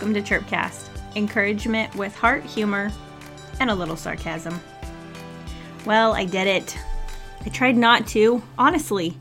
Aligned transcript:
welcome 0.00 0.14
to 0.14 0.22
Chirpcast. 0.22 0.88
Encouragement 1.14 1.94
with 1.94 2.16
heart, 2.16 2.42
humor, 2.42 2.90
and 3.60 3.68
a 3.68 3.74
little 3.74 3.96
sarcasm. 3.96 4.58
Well, 5.84 6.14
I 6.14 6.24
did 6.24 6.46
it. 6.46 6.78
I 7.44 7.50
tried 7.50 7.76
not 7.76 8.06
to, 8.08 8.42
honestly. 8.56 9.18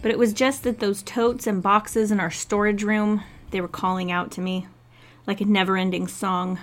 But 0.00 0.10
it 0.10 0.18
was 0.18 0.32
just 0.32 0.62
that 0.62 0.78
those 0.78 1.02
totes 1.02 1.46
and 1.46 1.62
boxes 1.62 2.10
in 2.10 2.18
our 2.18 2.30
storage 2.30 2.82
room, 2.82 3.22
they 3.50 3.60
were 3.60 3.68
calling 3.68 4.10
out 4.10 4.30
to 4.30 4.40
me 4.40 4.68
like 5.26 5.42
a 5.42 5.44
never 5.44 5.76
ending 5.76 6.08
song. 6.08 6.58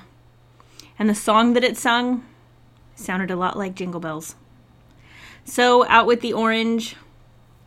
And 0.98 1.08
the 1.08 1.14
song 1.14 1.54
that 1.54 1.64
it 1.64 1.78
sung 1.78 2.26
sounded 2.96 3.30
a 3.30 3.36
lot 3.36 3.56
like 3.56 3.76
Jingle 3.76 4.00
Bells. 4.00 4.34
So, 5.46 5.86
out 5.88 6.08
with 6.08 6.22
the 6.22 6.34
orange, 6.34 6.96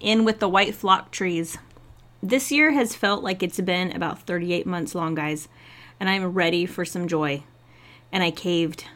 in 0.01 0.25
with 0.25 0.41
the 0.41 0.49
white 0.49 0.75
flock 0.75 1.13
trees. 1.13 1.59
This 2.23 2.51
year 2.51 2.73
has 2.73 2.95
felt 2.97 3.23
like 3.23 3.43
it's 3.43 3.61
been 3.61 3.93
about 3.93 4.23
38 4.23 4.67
months 4.67 4.95
long, 4.95 5.15
guys, 5.15 5.49
and 6.01 6.09
I'm 6.09 6.33
ready 6.33 6.67
for 6.67 6.85
some 6.85 7.07
joy. 7.07 7.45
And 8.11 8.25
I 8.25 8.33
caved. 8.33 8.87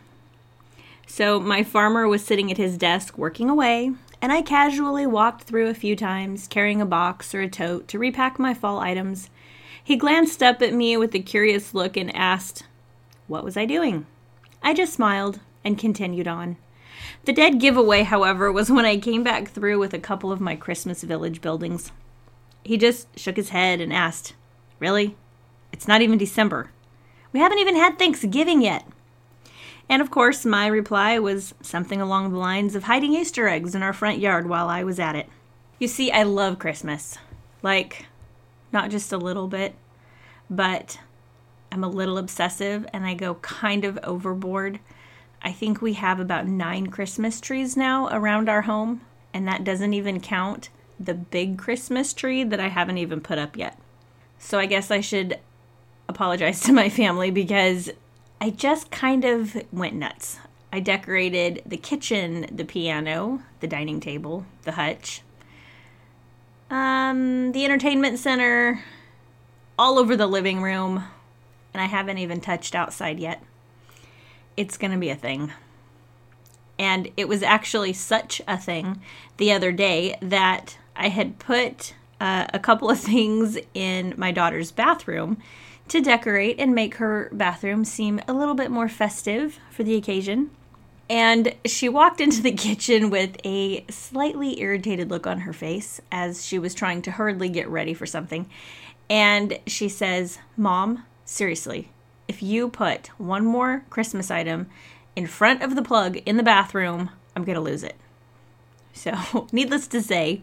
So, 1.07 1.39
my 1.39 1.63
farmer 1.63 2.09
was 2.09 2.25
sitting 2.25 2.51
at 2.51 2.57
his 2.57 2.77
desk 2.79 3.17
working 3.17 3.49
away, 3.49 3.93
and 4.21 4.33
I 4.33 4.43
casually 4.43 5.07
walked 5.07 5.43
through 5.43 5.69
a 5.69 5.75
few 5.75 5.95
times, 5.95 6.49
carrying 6.49 6.81
a 6.81 6.87
box 6.87 7.35
or 7.35 7.43
a 7.43 7.49
tote 7.49 7.87
to 7.89 7.99
repack 7.99 8.39
my 8.39 8.55
fall 8.55 8.81
items. 8.81 9.29
He 9.83 9.97
glanced 9.97 10.43
up 10.43 10.63
at 10.63 10.73
me 10.73 10.97
with 10.97 11.15
a 11.15 11.21
curious 11.21 11.75
look 11.75 11.97
and 11.97 12.15
asked, 12.17 12.65
What 13.29 13.45
was 13.45 13.57
I 13.57 13.67
doing? 13.67 14.07
I 14.63 14.73
just 14.73 14.95
smiled 14.95 15.41
and 15.63 15.79
continued 15.79 16.27
on. 16.27 16.57
The 17.27 17.35
dead 17.35 17.61
giveaway, 17.61 18.03
however, 18.03 18.51
was 18.51 18.71
when 18.71 18.87
I 18.87 18.97
came 18.97 19.23
back 19.23 19.49
through 19.49 19.79
with 19.79 19.93
a 19.93 19.99
couple 19.99 20.33
of 20.33 20.41
my 20.41 20.57
Christmas 20.57 21.03
village 21.03 21.43
buildings. 21.43 21.93
He 22.65 22.79
just 22.79 23.19
shook 23.19 23.37
his 23.37 23.51
head 23.51 23.81
and 23.81 23.93
asked, 23.93 24.33
Really? 24.81 25.17
It's 25.71 25.87
not 25.87 26.01
even 26.01 26.19
December. 26.19 26.71
We 27.35 27.41
haven't 27.41 27.59
even 27.59 27.75
had 27.75 27.99
Thanksgiving 27.99 28.63
yet. 28.63 28.87
And 29.89 30.01
of 30.01 30.11
course, 30.11 30.47
my 30.47 30.69
reply 30.69 31.19
was 31.19 31.53
something 31.61 32.01
along 32.01 32.31
the 32.31 32.39
lines 32.39 32.77
of 32.77 32.85
hiding 32.85 33.13
Easter 33.13 33.49
eggs 33.49 33.75
in 33.75 33.83
our 33.83 33.93
front 33.93 34.21
yard 34.21 34.49
while 34.49 34.69
I 34.69 34.85
was 34.85 35.01
at 35.01 35.17
it. 35.17 35.29
You 35.81 35.89
see, 35.89 36.13
I 36.13 36.23
love 36.23 36.61
Christmas. 36.61 37.19
Like, 37.61 38.07
not 38.73 38.91
just 38.91 39.13
a 39.13 39.19
little 39.19 39.49
bit, 39.49 39.75
but 40.49 41.01
I'm 41.73 41.83
a 41.83 41.89
little 41.89 42.19
obsessive 42.19 42.87
and 42.93 43.05
I 43.05 43.15
go 43.15 43.35
kind 43.35 43.85
of 43.85 43.99
overboard. 44.05 44.79
I 45.43 45.51
think 45.51 45.83
we 45.83 45.95
have 45.95 46.21
about 46.21 46.47
nine 46.47 46.87
Christmas 46.87 47.41
trees 47.41 47.77
now 47.77 48.09
around 48.13 48.49
our 48.49 48.63
home, 48.63 49.01
and 49.35 49.47
that 49.49 49.65
doesn't 49.65 49.93
even 49.93 50.21
count 50.21 50.69
the 51.01 51.15
big 51.15 51.59
Christmas 51.59 52.15
tree 52.15 52.45
that 52.45 52.61
I 52.61 52.69
haven't 52.69 52.99
even 52.99 53.21
put 53.21 53.39
up 53.39 53.57
yet. 53.57 53.77
So 54.39 54.61
I 54.61 54.67
guess 54.67 54.93
I 54.93 55.01
should 55.01 55.41
apologize 56.09 56.61
to 56.63 56.73
my 56.73 56.89
family 56.89 57.31
because 57.31 57.91
I 58.41 58.51
just 58.51 58.91
kind 58.91 59.25
of 59.25 59.57
went 59.73 59.95
nuts. 59.95 60.39
I 60.73 60.81
decorated 60.81 61.63
the 61.65 61.77
kitchen, 61.77 62.47
the 62.51 62.65
piano, 62.65 63.43
the 63.61 63.67
dining 63.67 64.01
table, 64.01 64.45
the 64.63 64.73
hutch, 64.73 65.23
um, 66.71 67.53
the 67.53 67.65
entertainment 67.65 68.19
center, 68.19 68.83
all 69.79 69.99
over 69.99 70.17
the 70.17 70.27
living 70.27 70.63
room, 70.63 71.05
and 71.73 71.81
I 71.81 71.87
haven't 71.87 72.19
even 72.19 72.41
touched 72.41 72.75
outside 72.75 73.19
yet. 73.19 73.43
It's 74.57 74.77
going 74.77 74.91
to 74.91 74.99
be 74.99 75.11
a 75.11 75.17
thing. 75.17 75.53
And 76.79 77.11
it 77.17 77.29
was 77.29 77.43
actually 77.43 77.93
such 77.93 78.43
a 78.49 78.59
thing 78.59 79.01
the 79.37 79.53
other 79.53 79.71
day 79.73 80.17
that 80.21 80.77
I 80.97 81.09
had 81.09 81.39
put 81.39 81.95
uh, 82.21 82.47
a 82.53 82.59
couple 82.59 82.91
of 82.91 82.99
things 83.01 83.59
in 83.75 84.15
my 84.17 84.33
daughter's 84.33 84.73
bathroom 84.73 85.39
to 85.89 86.01
decorate 86.01 86.59
and 86.59 86.75
make 86.75 86.97
her 86.97 87.29
bathroom 87.33 87.85
seem 87.85 88.21
a 88.27 88.33
little 88.33 88.55
bit 88.55 88.71
more 88.71 88.89
festive 88.89 89.59
for 89.71 89.83
the 89.83 89.97
occasion. 89.97 90.51
And 91.09 91.55
she 91.67 91.89
walked 91.89 92.21
into 92.21 92.43
the 92.43 92.53
kitchen 92.57 93.11
with 93.11 93.37
a 93.45 93.85
slightly 93.91 94.61
irritated 94.61 95.11
look 95.11 95.27
on 95.27 95.41
her 95.41 95.53
face 95.53 96.01
as 96.11 96.45
she 96.45 96.59
was 96.59 96.75
trying 96.75 97.03
to 97.03 97.13
hurriedly 97.13 97.49
get 97.49 97.69
ready 97.69 97.95
for 97.95 98.07
something. 98.07 98.49
And 99.11 99.59
she 99.67 99.89
says, 99.89 100.39
Mom, 100.57 101.05
seriously, 101.25 101.91
if 102.27 102.43
you 102.43 102.69
put 102.69 103.09
one 103.19 103.45
more 103.45 103.85
Christmas 103.91 104.31
item 104.31 104.69
in 105.15 105.27
front 105.27 105.63
of 105.63 105.77
the 105.77 105.83
plug 105.83 106.17
in 106.25 106.39
the 106.39 106.43
bathroom, 106.43 107.11
I'm 107.37 107.45
going 107.45 107.57
to 107.57 107.61
lose 107.61 107.83
it. 107.83 107.97
So, 108.95 109.49
needless 109.53 109.87
to 109.89 110.01
say, 110.01 110.43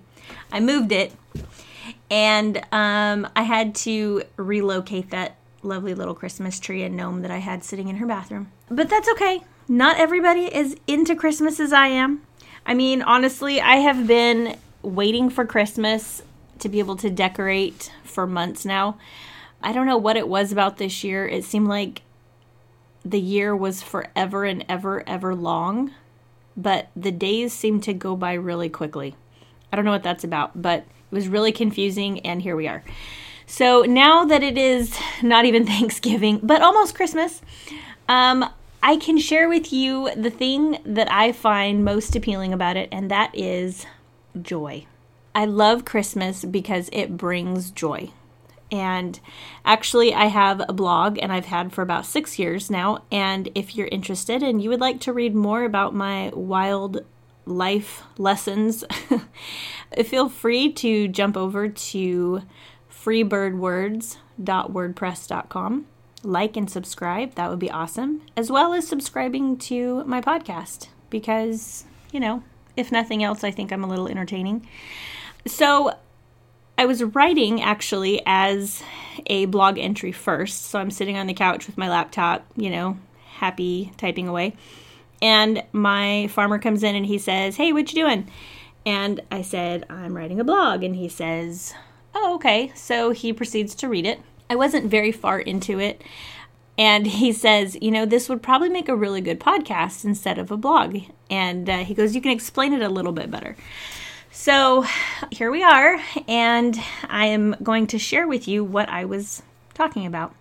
I 0.51 0.59
moved 0.59 0.91
it 0.91 1.13
and 2.09 2.57
um, 2.71 3.27
I 3.35 3.43
had 3.43 3.75
to 3.75 4.23
relocate 4.37 5.11
that 5.11 5.37
lovely 5.63 5.93
little 5.93 6.15
Christmas 6.15 6.59
tree 6.59 6.83
and 6.83 6.95
gnome 6.95 7.21
that 7.21 7.31
I 7.31 7.37
had 7.37 7.63
sitting 7.63 7.87
in 7.87 7.97
her 7.97 8.07
bathroom. 8.07 8.51
But 8.69 8.89
that's 8.89 9.09
okay. 9.09 9.41
Not 9.67 9.97
everybody 9.97 10.53
is 10.53 10.75
into 10.87 11.15
Christmas 11.15 11.59
as 11.59 11.71
I 11.71 11.87
am. 11.87 12.21
I 12.65 12.73
mean, 12.73 13.01
honestly, 13.01 13.61
I 13.61 13.77
have 13.77 14.07
been 14.07 14.57
waiting 14.81 15.29
for 15.29 15.45
Christmas 15.45 16.21
to 16.59 16.69
be 16.69 16.79
able 16.79 16.95
to 16.97 17.09
decorate 17.09 17.91
for 18.03 18.27
months 18.27 18.65
now. 18.65 18.97
I 19.61 19.73
don't 19.73 19.87
know 19.87 19.97
what 19.97 20.17
it 20.17 20.27
was 20.27 20.51
about 20.51 20.77
this 20.77 21.03
year. 21.03 21.27
It 21.27 21.43
seemed 21.43 21.67
like 21.67 22.01
the 23.03 23.19
year 23.19 23.55
was 23.55 23.81
forever 23.81 24.43
and 24.45 24.65
ever, 24.67 25.07
ever 25.07 25.35
long, 25.35 25.91
but 26.55 26.89
the 26.95 27.11
days 27.11 27.53
seemed 27.53 27.83
to 27.83 27.93
go 27.93 28.15
by 28.15 28.33
really 28.33 28.69
quickly. 28.69 29.15
I 29.71 29.75
don't 29.75 29.85
know 29.85 29.91
what 29.91 30.03
that's 30.03 30.23
about, 30.23 30.61
but 30.61 30.85
was 31.11 31.27
really 31.27 31.51
confusing, 31.51 32.19
and 32.21 32.41
here 32.41 32.55
we 32.55 32.67
are. 32.67 32.83
So 33.45 33.83
now 33.83 34.25
that 34.25 34.43
it 34.43 34.57
is 34.57 34.97
not 35.21 35.45
even 35.45 35.65
Thanksgiving, 35.67 36.39
but 36.41 36.61
almost 36.61 36.95
Christmas, 36.95 37.41
um, 38.07 38.49
I 38.81 38.97
can 38.97 39.17
share 39.19 39.47
with 39.47 39.71
you 39.71 40.09
the 40.15 40.31
thing 40.31 40.79
that 40.85 41.11
I 41.11 41.31
find 41.31 41.85
most 41.85 42.15
appealing 42.15 42.53
about 42.53 42.77
it, 42.77 42.89
and 42.91 43.11
that 43.11 43.31
is 43.35 43.85
joy. 44.41 44.85
I 45.35 45.45
love 45.45 45.85
Christmas 45.85 46.43
because 46.43 46.89
it 46.91 47.15
brings 47.15 47.71
joy. 47.71 48.11
And 48.71 49.19
actually, 49.65 50.13
I 50.13 50.25
have 50.25 50.61
a 50.67 50.73
blog 50.73 51.19
and 51.19 51.31
I've 51.31 51.45
had 51.45 51.73
for 51.73 51.81
about 51.81 52.05
six 52.05 52.39
years 52.39 52.71
now. 52.71 53.03
And 53.11 53.49
if 53.53 53.75
you're 53.75 53.87
interested 53.87 54.41
and 54.41 54.63
you 54.63 54.69
would 54.69 54.79
like 54.79 55.01
to 55.01 55.13
read 55.13 55.35
more 55.35 55.65
about 55.65 55.93
my 55.93 56.31
wild 56.33 57.03
life 57.45 58.03
lessons, 58.17 58.83
feel 60.05 60.29
free 60.29 60.71
to 60.73 61.07
jump 61.07 61.37
over 61.37 61.69
to 61.69 62.41
freebirdwords.wordpress.com. 62.91 65.85
Like 66.23 66.55
and 66.55 66.69
subscribe, 66.69 67.33
that 67.33 67.49
would 67.49 67.57
be 67.57 67.71
awesome, 67.71 68.21
as 68.37 68.51
well 68.51 68.73
as 68.73 68.87
subscribing 68.87 69.57
to 69.57 70.03
my 70.03 70.21
podcast 70.21 70.89
because, 71.09 71.85
you 72.11 72.19
know, 72.19 72.43
if 72.77 72.91
nothing 72.91 73.23
else, 73.23 73.43
I 73.43 73.49
think 73.49 73.71
I'm 73.71 73.83
a 73.83 73.87
little 73.87 74.07
entertaining. 74.07 74.67
So, 75.47 75.97
I 76.77 76.85
was 76.85 77.03
writing 77.03 77.59
actually 77.61 78.21
as 78.25 78.83
a 79.25 79.45
blog 79.45 79.79
entry 79.79 80.11
first. 80.11 80.67
So, 80.67 80.79
I'm 80.79 80.91
sitting 80.91 81.17
on 81.17 81.25
the 81.25 81.33
couch 81.33 81.65
with 81.65 81.77
my 81.77 81.89
laptop, 81.89 82.45
you 82.55 82.69
know, 82.69 82.99
happy 83.37 83.91
typing 83.97 84.27
away. 84.27 84.55
And 85.21 85.63
my 85.71 86.27
farmer 86.27 86.59
comes 86.59 86.83
in 86.83 86.95
and 86.95 87.05
he 87.05 87.17
says, 87.17 87.57
Hey, 87.57 87.71
what 87.73 87.91
you 87.93 88.03
doing? 88.03 88.29
And 88.85 89.21
I 89.31 89.41
said, 89.41 89.85
I'm 89.89 90.15
writing 90.15 90.39
a 90.39 90.43
blog. 90.43 90.83
And 90.83 90.95
he 90.95 91.07
says, 91.07 91.73
Oh, 92.13 92.35
okay. 92.35 92.71
So 92.75 93.11
he 93.11 93.31
proceeds 93.31 93.75
to 93.75 93.89
read 93.89 94.05
it. 94.05 94.19
I 94.49 94.55
wasn't 94.55 94.89
very 94.89 95.11
far 95.11 95.39
into 95.39 95.79
it. 95.79 96.01
And 96.77 97.05
he 97.05 97.31
says, 97.31 97.77
You 97.81 97.91
know, 97.91 98.05
this 98.05 98.27
would 98.27 98.41
probably 98.41 98.69
make 98.69 98.89
a 98.89 98.95
really 98.95 99.21
good 99.21 99.39
podcast 99.39 100.03
instead 100.03 100.37
of 100.37 100.51
a 100.51 100.57
blog. 100.57 100.97
And 101.29 101.69
uh, 101.69 101.77
he 101.79 101.93
goes, 101.93 102.15
You 102.15 102.21
can 102.21 102.31
explain 102.31 102.73
it 102.73 102.81
a 102.81 102.89
little 102.89 103.11
bit 103.11 103.29
better. 103.29 103.55
So 104.31 104.85
here 105.29 105.51
we 105.51 105.63
are. 105.63 106.01
And 106.27 106.81
I 107.07 107.27
am 107.27 107.55
going 107.61 107.87
to 107.87 107.99
share 107.99 108.27
with 108.27 108.47
you 108.47 108.63
what 108.63 108.89
I 108.89 109.05
was 109.05 109.43
talking 109.73 110.05
about. 110.05 110.33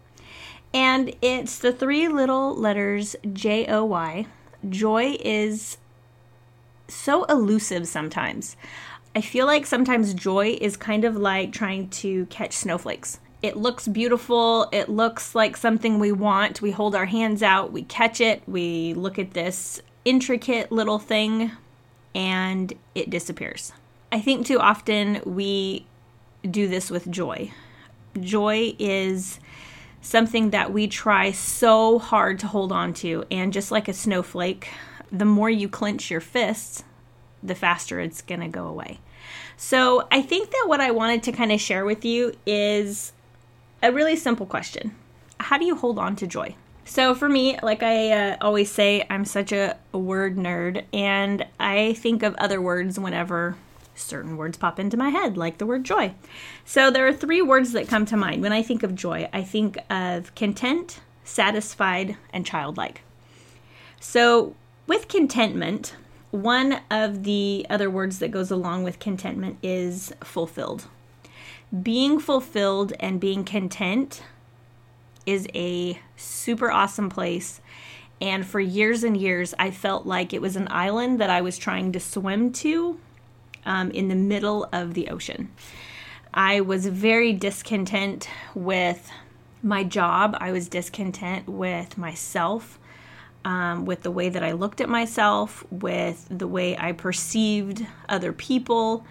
And 0.72 1.14
it's 1.20 1.58
the 1.58 1.72
three 1.72 2.08
little 2.08 2.54
letters 2.54 3.16
J 3.32 3.66
O 3.66 3.84
Y. 3.84 4.26
Joy 4.68 5.16
is 5.20 5.78
so 6.88 7.24
elusive 7.24 7.88
sometimes. 7.88 8.56
I 9.14 9.20
feel 9.20 9.46
like 9.46 9.66
sometimes 9.66 10.14
joy 10.14 10.58
is 10.60 10.76
kind 10.76 11.04
of 11.04 11.16
like 11.16 11.52
trying 11.52 11.88
to 11.90 12.26
catch 12.26 12.52
snowflakes. 12.52 13.18
It 13.42 13.56
looks 13.56 13.88
beautiful. 13.88 14.68
It 14.70 14.88
looks 14.88 15.34
like 15.34 15.56
something 15.56 15.98
we 15.98 16.12
want. 16.12 16.62
We 16.62 16.70
hold 16.70 16.94
our 16.94 17.06
hands 17.06 17.42
out, 17.42 17.72
we 17.72 17.82
catch 17.84 18.20
it, 18.20 18.42
we 18.46 18.94
look 18.94 19.18
at 19.18 19.32
this 19.32 19.80
intricate 20.04 20.70
little 20.70 20.98
thing, 20.98 21.52
and 22.14 22.72
it 22.94 23.10
disappears. 23.10 23.72
I 24.12 24.20
think 24.20 24.46
too 24.46 24.58
often 24.60 25.22
we 25.24 25.86
do 26.48 26.68
this 26.68 26.90
with 26.90 27.10
joy. 27.10 27.52
Joy 28.18 28.74
is 28.78 29.40
something 30.02 30.50
that 30.50 30.72
we 30.72 30.86
try 30.86 31.30
so 31.30 31.98
hard 31.98 32.38
to 32.40 32.46
hold 32.46 32.72
on 32.72 32.94
to, 32.94 33.24
and 33.30 33.52
just 33.52 33.70
like 33.70 33.88
a 33.88 33.92
snowflake, 33.92 34.70
the 35.12 35.24
more 35.24 35.50
you 35.50 35.68
clench 35.68 36.10
your 36.10 36.20
fists, 36.20 36.84
the 37.42 37.54
faster 37.54 38.00
it's 38.00 38.22
going 38.22 38.40
to 38.40 38.48
go 38.48 38.66
away. 38.66 39.00
So, 39.56 40.06
I 40.10 40.22
think 40.22 40.50
that 40.50 40.64
what 40.66 40.80
I 40.80 40.90
wanted 40.90 41.22
to 41.24 41.32
kind 41.32 41.52
of 41.52 41.60
share 41.60 41.84
with 41.84 42.04
you 42.04 42.32
is 42.46 43.12
a 43.82 43.92
really 43.92 44.16
simple 44.16 44.46
question 44.46 44.94
how 45.40 45.58
do 45.58 45.64
you 45.64 45.74
hold 45.74 45.98
on 45.98 46.14
to 46.16 46.26
joy? 46.26 46.54
So 46.84 47.14
for 47.14 47.28
me, 47.28 47.58
like 47.62 47.82
I 47.82 48.10
uh, 48.10 48.36
always 48.40 48.70
say, 48.70 49.06
I'm 49.08 49.24
such 49.24 49.52
a, 49.52 49.76
a 49.92 49.98
word 49.98 50.36
nerd, 50.36 50.84
and 50.92 51.46
I 51.58 51.94
think 51.94 52.22
of 52.22 52.34
other 52.34 52.60
words 52.60 52.98
whenever 52.98 53.56
certain 54.00 54.36
words 54.36 54.58
pop 54.58 54.78
into 54.78 54.96
my 54.96 55.10
head, 55.10 55.36
like 55.36 55.58
the 55.58 55.66
word 55.66 55.84
joy. 55.84 56.14
So 56.64 56.90
there 56.90 57.06
are 57.06 57.12
three 57.12 57.42
words 57.42 57.72
that 57.72 57.88
come 57.88 58.06
to 58.06 58.16
mind 58.16 58.42
when 58.42 58.52
I 58.52 58.62
think 58.62 58.82
of 58.82 58.94
joy. 58.94 59.28
I 59.32 59.42
think 59.42 59.78
of 59.90 60.34
content, 60.34 61.00
satisfied, 61.24 62.16
and 62.32 62.44
childlike. 62.46 63.02
So 64.00 64.54
with 64.86 65.08
contentment, 65.08 65.94
one 66.30 66.80
of 66.90 67.24
the 67.24 67.66
other 67.68 67.90
words 67.90 68.18
that 68.20 68.30
goes 68.30 68.50
along 68.50 68.84
with 68.84 68.98
contentment 68.98 69.58
is 69.62 70.12
fulfilled. 70.22 70.86
Being 71.82 72.18
fulfilled 72.18 72.92
and 72.98 73.20
being 73.20 73.44
content 73.44 74.22
is 75.26 75.46
a 75.54 76.00
super 76.16 76.70
awesome 76.70 77.08
place. 77.10 77.60
And 78.20 78.46
for 78.46 78.60
years 78.60 79.02
and 79.04 79.16
years, 79.16 79.54
I 79.58 79.70
felt 79.70 80.06
like 80.06 80.32
it 80.32 80.42
was 80.42 80.56
an 80.56 80.68
island 80.70 81.20
that 81.20 81.30
I 81.30 81.40
was 81.40 81.56
trying 81.56 81.92
to 81.92 82.00
swim 82.00 82.52
to 82.54 82.98
um, 83.70 83.92
in 83.92 84.08
the 84.08 84.16
middle 84.16 84.68
of 84.72 84.94
the 84.94 85.08
ocean. 85.10 85.48
I 86.34 86.60
was 86.60 86.86
very 86.86 87.32
discontent 87.32 88.28
with 88.52 89.08
my 89.62 89.84
job. 89.84 90.36
I 90.40 90.50
was 90.50 90.68
discontent 90.68 91.48
with 91.48 91.96
myself, 91.96 92.80
um, 93.44 93.84
with 93.84 94.02
the 94.02 94.10
way 94.10 94.28
that 94.28 94.42
I 94.42 94.52
looked 94.52 94.80
at 94.80 94.88
myself, 94.88 95.64
with 95.70 96.26
the 96.28 96.48
way 96.48 96.76
I 96.76 96.92
perceived 96.92 97.86
other 98.08 98.32
people. 98.32 99.06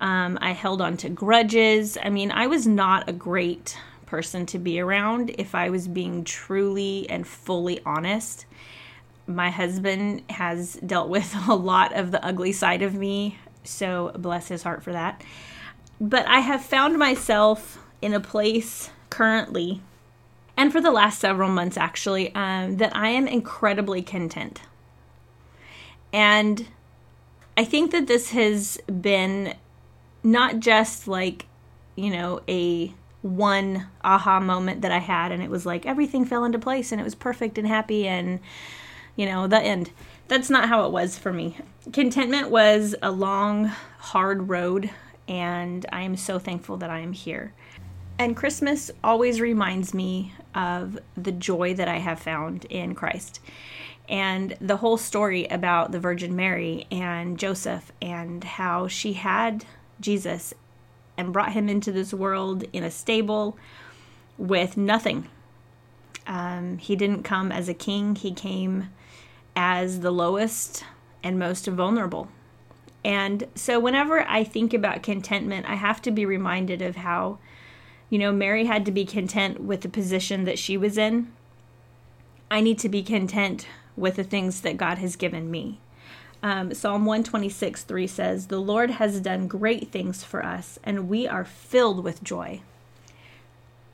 Um, 0.00 0.38
I 0.40 0.52
held 0.52 0.80
on 0.80 0.96
to 0.98 1.08
grudges. 1.08 1.98
I 2.00 2.08
mean, 2.08 2.30
I 2.30 2.46
was 2.46 2.64
not 2.64 3.08
a 3.08 3.12
great 3.12 3.76
person 4.06 4.46
to 4.46 4.58
be 4.60 4.78
around 4.78 5.34
if 5.36 5.52
I 5.56 5.70
was 5.70 5.88
being 5.88 6.22
truly 6.22 7.10
and 7.10 7.26
fully 7.26 7.80
honest. 7.84 8.46
My 9.26 9.50
husband 9.50 10.22
has 10.30 10.74
dealt 10.74 11.08
with 11.08 11.34
a 11.48 11.56
lot 11.56 11.92
of 11.92 12.12
the 12.12 12.24
ugly 12.24 12.52
side 12.52 12.82
of 12.82 12.94
me, 12.94 13.38
so 13.66 14.12
bless 14.16 14.48
his 14.48 14.62
heart 14.62 14.82
for 14.82 14.92
that. 14.92 15.22
But 16.00 16.26
I 16.26 16.40
have 16.40 16.64
found 16.64 16.98
myself 16.98 17.78
in 18.02 18.12
a 18.12 18.20
place 18.20 18.90
currently, 19.10 19.80
and 20.56 20.72
for 20.72 20.80
the 20.80 20.90
last 20.90 21.18
several 21.18 21.48
months 21.48 21.76
actually, 21.76 22.34
um, 22.34 22.76
that 22.78 22.94
I 22.94 23.08
am 23.08 23.26
incredibly 23.26 24.02
content. 24.02 24.62
And 26.12 26.66
I 27.56 27.64
think 27.64 27.90
that 27.92 28.06
this 28.06 28.30
has 28.30 28.78
been 29.00 29.54
not 30.22 30.60
just 30.60 31.08
like, 31.08 31.46
you 31.94 32.10
know, 32.10 32.42
a 32.48 32.92
one 33.22 33.86
aha 34.04 34.40
moment 34.40 34.82
that 34.82 34.92
I 34.92 34.98
had, 34.98 35.32
and 35.32 35.42
it 35.42 35.50
was 35.50 35.66
like 35.66 35.86
everything 35.86 36.24
fell 36.24 36.44
into 36.44 36.58
place 36.58 36.92
and 36.92 37.00
it 37.00 37.04
was 37.04 37.14
perfect 37.14 37.58
and 37.58 37.66
happy, 37.66 38.06
and 38.06 38.40
you 39.16 39.26
know, 39.26 39.46
the 39.46 39.60
end. 39.60 39.90
That's 40.28 40.50
not 40.50 40.68
how 40.68 40.86
it 40.86 40.92
was 40.92 41.16
for 41.16 41.32
me. 41.32 41.56
Contentment 41.92 42.50
was 42.50 42.96
a 43.00 43.10
long, 43.12 43.66
hard 43.98 44.48
road, 44.48 44.90
and 45.28 45.86
I 45.92 46.02
am 46.02 46.16
so 46.16 46.38
thankful 46.38 46.76
that 46.78 46.90
I 46.90 46.98
am 46.98 47.12
here. 47.12 47.52
And 48.18 48.36
Christmas 48.36 48.90
always 49.04 49.40
reminds 49.40 49.94
me 49.94 50.32
of 50.54 50.98
the 51.16 51.32
joy 51.32 51.74
that 51.74 51.86
I 51.86 51.98
have 51.98 52.18
found 52.18 52.64
in 52.64 52.94
Christ. 52.94 53.40
And 54.08 54.56
the 54.60 54.78
whole 54.78 54.96
story 54.96 55.46
about 55.46 55.92
the 55.92 56.00
Virgin 56.00 56.34
Mary 56.34 56.86
and 56.90 57.38
Joseph 57.38 57.92
and 58.00 58.42
how 58.42 58.88
she 58.88 59.14
had 59.14 59.64
Jesus 60.00 60.54
and 61.16 61.32
brought 61.32 61.52
him 61.52 61.68
into 61.68 61.92
this 61.92 62.12
world 62.12 62.64
in 62.72 62.82
a 62.82 62.90
stable 62.90 63.56
with 64.38 64.76
nothing. 64.76 65.28
Um, 66.26 66.78
he 66.78 66.96
didn't 66.96 67.22
come 67.22 67.52
as 67.52 67.68
a 67.68 67.74
king, 67.74 68.16
he 68.16 68.32
came 68.32 68.88
as 69.56 70.00
the 70.00 70.12
lowest 70.12 70.84
and 71.22 71.38
most 71.38 71.66
vulnerable. 71.66 72.28
And 73.04 73.46
so, 73.54 73.80
whenever 73.80 74.20
I 74.28 74.44
think 74.44 74.74
about 74.74 75.02
contentment, 75.02 75.66
I 75.68 75.74
have 75.74 76.02
to 76.02 76.10
be 76.10 76.26
reminded 76.26 76.82
of 76.82 76.96
how, 76.96 77.38
you 78.10 78.18
know, 78.18 78.32
Mary 78.32 78.66
had 78.66 78.84
to 78.84 78.92
be 78.92 79.04
content 79.04 79.60
with 79.60 79.80
the 79.80 79.88
position 79.88 80.44
that 80.44 80.58
she 80.58 80.76
was 80.76 80.98
in. 80.98 81.32
I 82.50 82.60
need 82.60 82.78
to 82.80 82.88
be 82.88 83.02
content 83.02 83.66
with 83.96 84.16
the 84.16 84.24
things 84.24 84.60
that 84.60 84.76
God 84.76 84.98
has 84.98 85.16
given 85.16 85.50
me. 85.50 85.80
Um, 86.42 86.74
Psalm 86.74 87.06
126 87.06 87.84
3 87.84 88.06
says, 88.06 88.46
The 88.46 88.60
Lord 88.60 88.90
has 88.90 89.20
done 89.20 89.48
great 89.48 89.90
things 89.90 90.22
for 90.22 90.44
us, 90.44 90.78
and 90.84 91.08
we 91.08 91.26
are 91.26 91.44
filled 91.44 92.04
with 92.04 92.22
joy. 92.22 92.60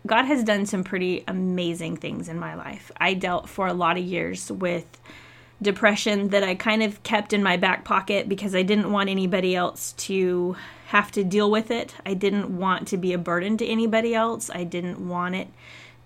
God 0.07 0.25
has 0.25 0.43
done 0.43 0.67
some 0.67 0.83
pretty 0.83 1.23
amazing 1.29 1.97
things 1.97 2.29
in 2.29 2.39
my 2.39 2.55
life. 2.55 2.91
I 2.97 3.15
dealt 3.15 3.49
for 3.49 3.69
a 3.69 3.73
lot 3.73 3.97
of 3.97 4.05
years 4.05 4.51
with 4.51 4.99
depression 5.63 6.29
that 6.29 6.43
I 6.43 6.55
kind 6.55 6.83
of 6.83 7.03
kept 7.03 7.33
in 7.33 7.43
my 7.43 7.57
back 7.57 7.85
pocket 7.85 8.29
because 8.29 8.55
I 8.55 8.63
didn't 8.63 8.91
want 8.91 9.09
anybody 9.09 9.55
else 9.55 9.93
to 9.93 10.57
have 10.87 11.11
to 11.13 11.25
deal 11.25 11.51
with 11.51 11.71
it. 11.71 11.95
I 12.05 12.15
didn't 12.15 12.57
want 12.57 12.89
to 12.89 12.97
be 12.97 13.13
a 13.13 13.19
burden 13.19 13.57
to 13.59 13.67
anybody 13.67 14.15
else. 14.15 14.51
I 14.53 14.65
didn't 14.65 15.09
want 15.09 15.35
it 15.35 15.49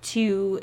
to 0.02 0.60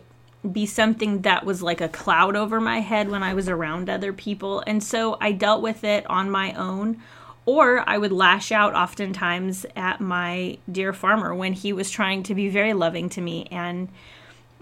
be 0.50 0.66
something 0.66 1.22
that 1.22 1.46
was 1.46 1.62
like 1.62 1.82
a 1.82 1.90
cloud 1.90 2.36
over 2.36 2.60
my 2.60 2.80
head 2.80 3.10
when 3.10 3.24
I 3.24 3.34
was 3.34 3.50
around 3.50 3.90
other 3.90 4.14
people. 4.14 4.64
And 4.68 4.84
so 4.84 5.18
I 5.20 5.32
dealt 5.32 5.62
with 5.62 5.84
it 5.84 6.06
on 6.10 6.30
my 6.30 6.54
own. 6.54 7.02
Or 7.46 7.84
I 7.88 7.98
would 7.98 8.14
lash 8.14 8.54
out 8.54 8.74
oftentimes 8.74 9.66
at 9.76 10.00
my 10.00 10.58
dear 10.72 10.94
farmer 10.94 11.36
when 11.36 11.52
he 11.52 11.74
was 11.74 11.92
trying 11.92 12.24
to 12.24 12.36
be 12.36 12.48
very 12.48 12.74
loving 12.74 13.10
to 13.10 13.22
me 13.22 13.48
and 13.52 13.90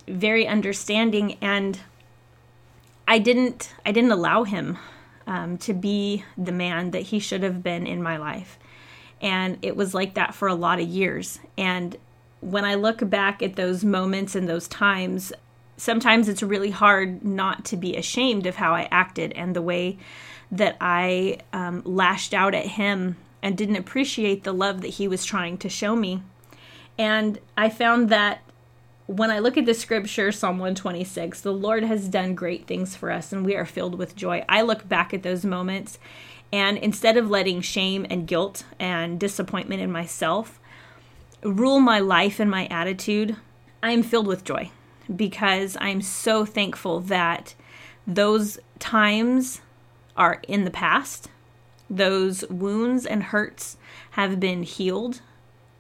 very 0.08 0.48
understanding. 0.48 1.38
And 1.42 1.80
I 3.12 3.20
didn't, 3.20 3.74
I 3.86 3.92
didn't 3.92 4.14
allow 4.14 4.46
him 4.46 4.78
um, 5.28 5.58
to 5.58 5.74
be 5.74 6.24
the 6.38 6.54
man 6.54 6.92
that 6.92 7.02
he 7.02 7.20
should 7.20 7.44
have 7.44 7.62
been 7.62 7.86
in 7.86 8.02
my 8.02 8.16
life. 8.16 8.58
And 9.20 9.58
it 9.62 9.76
was 9.76 9.94
like 9.94 10.14
that 10.14 10.34
for 10.34 10.48
a 10.48 10.56
lot 10.56 10.80
of 10.80 10.88
years. 10.88 11.38
And 11.58 11.98
when 12.40 12.64
I 12.64 12.76
look 12.76 13.10
back 13.10 13.44
at 13.44 13.58
those 13.58 13.84
moments 13.84 14.34
and 14.34 14.48
those 14.48 14.66
times, 14.70 15.34
sometimes 15.76 16.30
it's 16.30 16.42
really 16.42 16.72
hard 16.72 17.22
not 17.22 17.66
to 17.66 17.76
be 17.76 17.98
ashamed 17.98 18.46
of 18.46 18.56
how 18.56 18.74
I 18.74 18.88
acted 18.92 19.34
and 19.34 19.54
the 19.54 19.62
way 19.62 19.98
that 20.50 20.78
I 20.80 21.40
um, 21.52 21.82
lashed 21.84 22.34
out 22.34 22.56
at 22.56 22.66
him 22.66 23.18
and 23.44 23.58
didn't 23.58 23.76
appreciate 23.76 24.46
the 24.46 24.54
love 24.54 24.80
that 24.84 24.88
he 24.88 25.10
was 25.10 25.26
trying 25.26 25.58
to 25.58 25.68
show 25.68 25.98
me. 25.98 26.24
And 26.98 27.40
I 27.58 27.68
found 27.68 28.08
that 28.08 28.42
when 29.12 29.30
I 29.30 29.40
look 29.40 29.58
at 29.58 29.66
the 29.66 29.74
scripture, 29.74 30.32
Psalm 30.32 30.58
126, 30.58 31.42
the 31.42 31.52
Lord 31.52 31.84
has 31.84 32.08
done 32.08 32.34
great 32.34 32.66
things 32.66 32.96
for 32.96 33.12
us 33.12 33.34
and 33.34 33.46
we 33.46 33.58
are 33.58 33.66
filled 33.66 33.96
with 33.96 34.16
joy. 34.16 34.46
I 34.48 34.62
look 34.62 34.88
back 34.88 35.14
at 35.14 35.22
those 35.22 35.44
moments 35.44 36.00
and 36.54 36.78
instead 36.78 37.18
of 37.18 37.30
letting 37.30 37.60
shame 37.60 38.06
and 38.10 38.26
guilt 38.26 38.64
and 38.80 39.20
disappointment 39.20 39.82
in 39.82 39.92
myself 39.92 40.62
rule 41.44 41.82
my 41.82 42.00
life 42.00 42.40
and 42.40 42.50
my 42.50 42.68
attitude, 42.68 43.36
I 43.84 43.92
am 43.92 44.02
filled 44.02 44.28
with 44.28 44.46
joy 44.46 44.72
because 45.14 45.76
I'm 45.82 46.02
so 46.02 46.46
thankful 46.46 47.02
that 47.02 47.54
those 48.08 48.60
times 48.80 49.60
are 50.16 50.42
in 50.48 50.64
the 50.64 50.72
past. 50.72 51.30
Those 51.90 52.48
wounds 52.48 53.06
and 53.06 53.24
hurts 53.24 53.76
have 54.12 54.40
been 54.40 54.64
healed. 54.64 55.20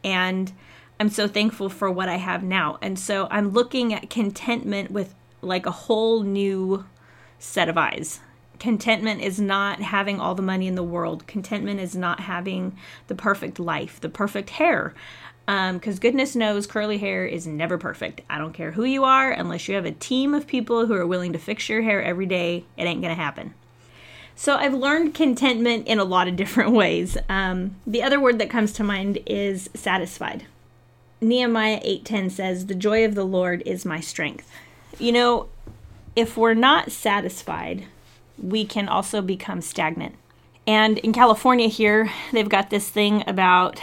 And 0.04 0.52
I'm 1.02 1.10
so 1.10 1.28
thankful 1.28 1.68
for 1.68 1.90
what 1.90 2.10
I 2.10 2.18
have 2.18 2.44
now. 2.44 2.78
And 2.80 3.00
so 3.00 3.28
I'm 3.32 3.50
looking 3.50 3.92
at 3.92 4.12
contentment 4.12 4.92
with 4.92 5.16
like 5.42 5.66
a 5.66 5.72
whole 5.72 6.22
new 6.22 6.86
set 7.40 7.68
of 7.68 7.76
eyes. 7.76 8.20
Contentment 8.60 9.20
is 9.20 9.40
not 9.40 9.82
having 9.82 10.20
all 10.20 10.36
the 10.36 10.44
money 10.44 10.68
in 10.68 10.76
the 10.76 10.84
world. 10.84 11.26
Contentment 11.26 11.80
is 11.80 11.96
not 11.96 12.20
having 12.20 12.78
the 13.08 13.16
perfect 13.16 13.60
life, 13.60 14.00
the 14.00 14.10
perfect 14.10 14.52
hair 14.52 14.94
because 15.48 15.96
um, 15.96 16.00
goodness 16.00 16.36
knows 16.36 16.68
curly 16.68 17.00
hair 17.00 17.26
is 17.26 17.48
never 17.48 17.80
perfect. 17.80 18.22
I 18.30 18.38
don't 18.38 18.54
care 18.54 18.74
who 18.74 18.84
you 18.84 19.04
are, 19.04 19.32
unless 19.32 19.68
you 19.68 19.74
have 19.74 19.86
a 19.86 19.92
team 19.92 20.36
of 20.36 20.46
people 20.46 20.86
who 20.86 20.94
are 20.94 21.08
willing 21.08 21.34
to 21.34 21.40
fix 21.40 21.68
your 21.68 21.82
hair 21.82 22.04
every 22.04 22.28
day, 22.28 22.64
it 22.78 22.84
ain't 22.84 23.02
gonna 23.02 23.16
happen. 23.16 23.56
So 24.36 24.56
I've 24.56 24.76
learned 24.76 25.16
contentment 25.16 25.88
in 25.88 25.98
a 25.98 26.04
lot 26.04 26.28
of 26.28 26.36
different 26.36 26.74
ways. 26.74 27.18
Um, 27.28 27.78
the 27.88 28.04
other 28.04 28.20
word 28.20 28.38
that 28.38 28.52
comes 28.52 28.72
to 28.74 28.84
mind 28.84 29.18
is 29.26 29.68
satisfied. 29.74 30.46
Nehemiah 31.22 31.80
8:10 31.84 32.30
says, 32.32 32.66
"The 32.66 32.76
joy 32.76 33.06
of 33.06 33.14
the 33.14 33.26
Lord 33.26 33.62
is 33.66 33.86
my 33.86 34.00
strength." 34.00 34.52
You 34.98 35.12
know, 35.12 35.48
if 36.16 36.36
we're 36.36 36.56
not 36.56 36.92
satisfied, 36.92 37.86
we 38.42 38.66
can 38.66 38.90
also 38.90 39.22
become 39.22 39.62
stagnant. 39.62 40.16
And 40.66 40.98
in 41.00 41.14
California 41.14 41.68
here, 41.68 42.12
they've 42.32 42.50
got 42.50 42.70
this 42.70 42.90
thing 42.90 43.24
about 43.28 43.80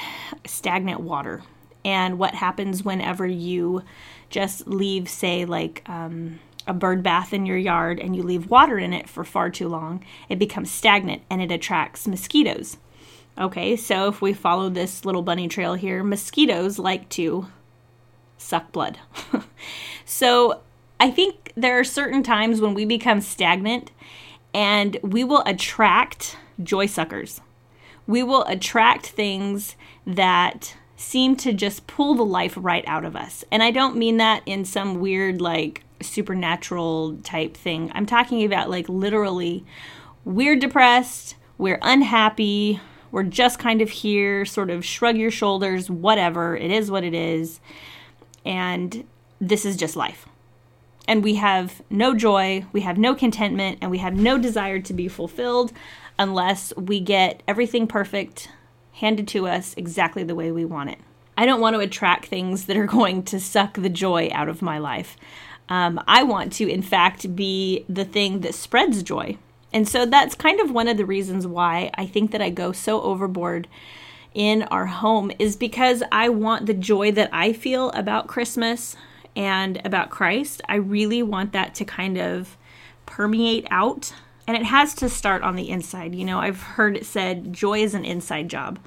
stagnant 0.47 1.01
water 1.01 1.43
and 1.85 2.19
what 2.19 2.35
happens 2.35 2.85
whenever 2.85 3.27
you 3.27 3.83
just 4.31 4.67
leave, 4.67 5.09
say, 5.09 5.45
like 5.45 5.83
um, 5.87 6.41
a 6.67 6.75
bird 6.75 7.03
bath 7.03 7.33
in 7.33 7.47
your 7.47 7.57
yard 7.57 7.99
and 7.99 8.15
you 8.15 8.23
leave 8.23 8.51
water 8.51 8.79
in 8.79 8.93
it 8.93 9.09
for 9.09 9.25
far 9.25 9.49
too 9.49 9.69
long, 9.69 10.05
it 10.29 10.39
becomes 10.39 10.71
stagnant 10.71 11.23
and 11.31 11.41
it 11.41 11.51
attracts 11.51 12.07
mosquitoes. 12.07 12.77
Okay, 13.39 13.77
so 13.77 14.09
if 14.09 14.21
we 14.21 14.33
follow 14.33 14.69
this 14.69 15.05
little 15.05 15.23
bunny 15.23 15.47
trail 15.47 15.75
here, 15.75 16.03
mosquitoes 16.03 16.79
like 16.79 17.09
to 17.11 17.47
suck 18.37 18.73
blood. 18.73 18.99
so 20.05 20.61
I 20.99 21.11
think 21.13 21.53
there 21.55 21.79
are 21.79 21.85
certain 21.85 22.25
times 22.25 22.61
when 22.61 22.75
we 22.75 22.85
become 22.85 23.21
stagnant 23.21 23.93
and 24.53 24.97
we 25.03 25.23
will 25.23 25.45
attract 25.47 26.37
joy 26.61 26.87
suckers. 26.87 27.41
We 28.09 28.25
will 28.25 28.45
attract 28.45 29.07
things 29.07 29.77
that 30.05 30.75
seem 30.97 31.37
to 31.37 31.53
just 31.53 31.87
pull 31.87 32.15
the 32.15 32.25
life 32.25 32.55
right 32.57 32.85
out 32.89 33.05
of 33.05 33.15
us. 33.15 33.45
And 33.53 33.63
I 33.63 33.71
don't 33.71 33.97
mean 33.97 34.17
that 34.17 34.43
in 34.47 34.65
some 34.65 34.99
weird, 34.99 35.41
like, 35.41 35.85
supernatural 36.03 37.19
type 37.19 37.57
thing. 37.57 37.93
I'm 37.95 38.07
talking 38.07 38.45
about, 38.45 38.69
like, 38.69 38.89
literally, 38.89 39.65
we're 40.25 40.57
depressed, 40.57 41.37
we're 41.57 41.79
unhappy, 41.83 42.81
we're 43.11 43.23
just 43.23 43.59
kind 43.59 43.81
of 43.81 43.91
here, 43.91 44.45
sort 44.45 44.71
of 44.71 44.85
shrug 44.85 45.17
your 45.17 45.31
shoulders, 45.31 45.91
whatever. 45.91 46.57
It 46.57 46.71
is 46.71 46.91
what 46.91 47.05
it 47.05 47.15
is. 47.15 47.61
And 48.45 49.05
this 49.41 49.65
is 49.65 49.77
just 49.77 49.97
life. 49.97 50.27
And 51.07 51.25
we 51.25 51.37
have 51.37 51.81
no 51.89 52.15
joy, 52.15 52.67
we 52.73 52.83
have 52.83 52.99
no 52.99 53.15
contentment, 53.15 53.79
and 53.81 53.91
we 53.91 53.99
have 53.99 54.15
no 54.15 54.37
desire 54.37 54.79
to 54.81 54.93
be 54.93 55.09
fulfilled 55.09 55.73
unless 56.19 56.75
we 56.77 57.01
get 57.01 57.43
everything 57.49 57.87
perfect 57.87 58.51
handed 58.93 59.29
to 59.29 59.47
us 59.47 59.75
exactly 59.77 60.23
the 60.23 60.35
way 60.35 60.51
we 60.51 60.65
want 60.65 60.91
it. 60.91 60.99
I 61.37 61.47
don't 61.47 61.61
want 61.61 61.75
to 61.75 61.81
attract 61.81 62.27
things 62.27 62.67
that 62.67 62.77
are 62.77 62.87
going 62.99 63.23
to 63.25 63.41
suck 63.41 63.75
the 63.75 63.89
joy 63.89 64.29
out 64.33 64.49
of 64.49 64.61
my 64.61 64.79
life. 64.79 65.17
Um, 65.69 66.03
I 66.09 66.23
want 66.23 66.53
to, 66.55 66.69
in 66.69 66.83
fact, 66.83 67.37
be 67.37 67.85
the 67.89 68.05
thing 68.05 68.41
that 68.41 68.55
spreads 68.55 69.03
joy. 69.03 69.39
And 69.73 69.87
so 69.89 70.07
that's 70.07 70.35
kind 70.35 70.61
of 70.61 70.71
one 70.71 70.89
of 70.89 70.97
the 70.97 71.05
reasons 71.05 71.47
why 71.47 71.91
I 71.95 72.07
think 72.07 72.31
that 72.31 72.43
I 72.43 72.51
go 72.51 72.73
so 72.73 73.03
overboard 73.03 73.69
in 74.35 74.63
our 74.65 74.87
home 74.87 75.31
is 75.39 75.57
because 75.57 76.03
I 76.11 76.29
want 76.29 76.67
the 76.67 76.75
joy 76.75 77.13
that 77.13 77.31
I 77.33 77.53
feel 77.53 77.91
about 77.91 78.29
Christmas 78.29 78.97
and 79.37 79.81
about 79.85 80.11
Christ. 80.11 80.63
I 80.69 80.77
really 80.77 81.23
want 81.23 81.53
that 81.53 81.75
to 81.77 81.85
kind 81.85 82.19
of 82.19 82.57
permeate 83.07 83.67
out. 83.71 84.13
And 84.47 84.57
it 84.57 84.65
has 84.65 84.95
to 84.97 85.09
start 85.09 85.43
on 85.43 85.57
the 85.57 85.69
inside. 85.69 86.15
You 86.15 86.25
know, 86.25 86.39
I've 86.39 86.63
heard 86.63 86.97
it 86.97 87.05
said 87.05 87.53
joy 87.53 87.81
is 87.81 87.95
an 87.95 88.05
inside 88.05 88.49
job. 88.49 88.79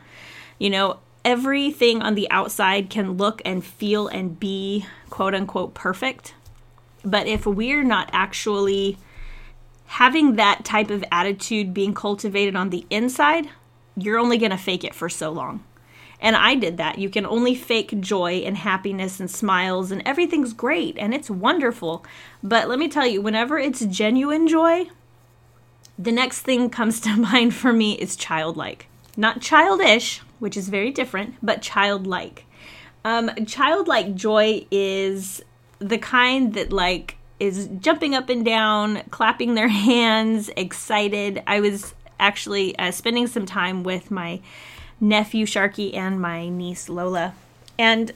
You 0.57 0.71
know, 0.71 0.99
everything 1.23 2.01
on 2.01 2.15
the 2.15 2.29
outside 2.31 2.89
can 2.89 3.17
look 3.17 3.41
and 3.45 3.63
feel 3.63 4.07
and 4.07 4.39
be 4.39 4.85
quote 5.09 5.35
unquote 5.35 5.73
perfect. 5.73 6.33
But 7.03 7.27
if 7.27 7.45
we're 7.45 7.83
not 7.83 8.09
actually 8.11 8.97
having 9.91 10.37
that 10.37 10.63
type 10.63 10.89
of 10.89 11.03
attitude 11.11 11.73
being 11.73 11.93
cultivated 11.93 12.55
on 12.55 12.69
the 12.69 12.85
inside, 12.89 13.49
you're 13.97 14.17
only 14.17 14.37
going 14.37 14.51
to 14.51 14.57
fake 14.57 14.85
it 14.85 14.95
for 14.95 15.09
so 15.09 15.29
long. 15.29 15.61
And 16.21 16.33
I 16.37 16.55
did 16.55 16.77
that. 16.77 16.97
You 16.97 17.09
can 17.09 17.25
only 17.25 17.55
fake 17.55 17.99
joy 17.99 18.35
and 18.35 18.55
happiness 18.55 19.19
and 19.19 19.29
smiles, 19.29 19.91
and 19.91 20.01
everything's 20.05 20.53
great 20.53 20.97
and 20.97 21.13
it's 21.13 21.29
wonderful. 21.29 22.05
But 22.41 22.69
let 22.69 22.79
me 22.79 22.87
tell 22.87 23.05
you, 23.05 23.21
whenever 23.21 23.59
it's 23.59 23.83
genuine 23.85 24.47
joy, 24.47 24.89
the 25.99 26.13
next 26.13 26.43
thing 26.43 26.69
comes 26.69 26.99
to 27.01 27.17
mind 27.17 27.53
for 27.53 27.73
me 27.73 27.93
is 27.93 28.15
childlike. 28.15 28.87
Not 29.17 29.41
childish, 29.41 30.19
which 30.39 30.55
is 30.55 30.69
very 30.69 30.91
different, 30.91 31.35
but 31.43 31.61
childlike. 31.61 32.45
Um, 33.03 33.29
childlike 33.45 34.15
joy 34.15 34.65
is 34.71 35.43
the 35.79 35.97
kind 35.97 36.53
that, 36.53 36.71
like, 36.71 37.17
is 37.41 37.67
jumping 37.79 38.13
up 38.13 38.29
and 38.29 38.45
down, 38.45 39.01
clapping 39.09 39.55
their 39.55 39.67
hands, 39.89 40.51
excited. 40.55 41.41
I 41.47 41.59
was 41.59 41.95
actually 42.19 42.77
uh, 42.77 42.91
spending 42.91 43.25
some 43.25 43.47
time 43.47 43.83
with 43.83 44.11
my 44.11 44.39
nephew 44.99 45.47
Sharky 45.47 45.95
and 45.95 46.21
my 46.21 46.49
niece 46.49 46.87
Lola, 46.87 47.33
and 47.79 48.11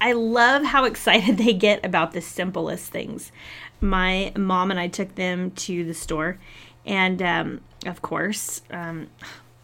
I 0.00 0.12
love 0.12 0.64
how 0.64 0.84
excited 0.90 1.36
they 1.36 1.52
get 1.52 1.84
about 1.84 2.12
the 2.12 2.22
simplest 2.22 2.90
things. 2.90 3.30
My 3.82 4.32
mom 4.34 4.70
and 4.70 4.80
I 4.80 4.88
took 4.88 5.16
them 5.16 5.50
to 5.50 5.84
the 5.84 5.92
store, 5.92 6.38
and 6.86 7.20
um, 7.20 7.60
of 7.84 8.00
course, 8.00 8.62
um, 8.70 9.08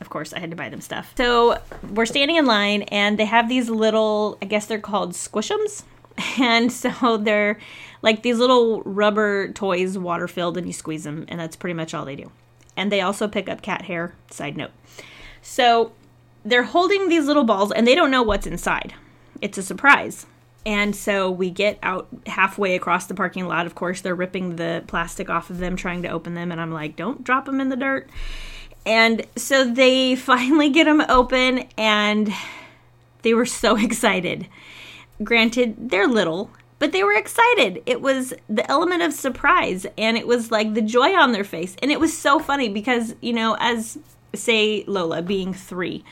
of 0.03 0.11
course, 0.11 0.35
I 0.35 0.39
had 0.39 0.51
to 0.51 0.57
buy 0.57 0.69
them 0.69 0.83
stuff. 0.83 1.15
So 1.17 1.59
we're 1.95 2.05
standing 2.05 2.37
in 2.37 2.45
line, 2.45 2.83
and 2.83 3.19
they 3.19 3.25
have 3.25 3.49
these 3.49 3.71
little, 3.71 4.37
I 4.43 4.45
guess 4.45 4.67
they're 4.67 4.79
called 4.79 5.13
squishums. 5.13 5.85
And 6.39 6.73
so 6.73 7.19
they're 7.19 7.59
like 8.01 8.23
these 8.23 8.39
little 8.39 8.83
rubber 8.83 9.53
toys, 9.53 9.99
water 9.99 10.27
filled, 10.27 10.57
and 10.57 10.67
you 10.67 10.73
squeeze 10.73 11.05
them, 11.05 11.25
and 11.29 11.39
that's 11.39 11.57
pretty 11.57 11.75
much 11.75 11.95
all 11.95 12.05
they 12.05 12.17
do. 12.17 12.31
And 12.77 12.91
they 12.91 13.01
also 13.01 13.29
pick 13.29 13.49
up 13.49 13.63
cat 13.63 13.83
hair, 13.83 14.15
side 14.31 14.57
note. 14.57 14.71
So 15.43 15.93
they're 16.45 16.65
holding 16.65 17.09
these 17.09 17.27
little 17.27 17.45
balls, 17.45 17.71
and 17.71 17.87
they 17.87 17.95
don't 17.95 18.11
know 18.11 18.23
what's 18.23 18.47
inside. 18.47 18.95
It's 19.41 19.59
a 19.59 19.63
surprise. 19.63 20.27
And 20.65 20.95
so 20.95 21.31
we 21.31 21.51
get 21.51 21.79
out 21.83 22.09
halfway 22.27 22.77
across 22.77 23.07
the 23.07 23.15
parking 23.15 23.47
lot. 23.47 23.67
Of 23.67 23.75
course, 23.75 24.01
they're 24.01 24.15
ripping 24.15 24.57
the 24.57 24.85
plastic 24.87 25.29
off 25.29 25.51
of 25.51 25.59
them, 25.59 25.77
trying 25.77 26.03
to 26.03 26.09
open 26.09 26.35
them. 26.35 26.53
And 26.53 26.61
I'm 26.61 26.73
like, 26.73 26.97
don't 26.97 27.25
drop 27.25 27.47
them 27.47 27.61
in 27.61 27.69
the 27.69 27.77
dirt. 27.77 28.09
And 28.87 29.27
so 29.37 29.65
they 29.65 30.15
finally 30.17 30.71
get 30.71 30.85
them 30.85 31.03
open, 31.09 31.69
and 31.77 32.33
they 33.23 33.35
were 33.35 33.47
so 33.47 33.77
excited. 33.83 34.47
Granted, 35.23 35.91
they're 35.91 36.09
little, 36.09 36.51
but 36.79 36.93
they 36.93 37.05
were 37.05 37.15
excited. 37.15 37.83
It 37.87 38.01
was 38.01 38.35
the 38.49 38.69
element 38.71 39.03
of 39.03 39.13
surprise 39.13 39.87
and 39.97 40.17
it 40.17 40.27
was 40.27 40.51
like 40.51 40.75
the 40.75 40.83
joy 40.83 41.15
on 41.15 41.33
their 41.33 41.45
face. 41.45 41.77
And 41.83 41.93
it 41.93 42.01
was 42.01 42.17
so 42.17 42.39
funny 42.39 42.69
because, 42.69 43.15
you 43.21 43.33
know, 43.33 43.57
as 43.61 43.99
say 44.35 44.85
Lola 44.87 45.23
being 45.23 45.55
three, 45.55 46.05